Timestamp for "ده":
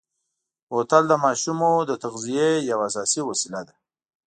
3.67-3.75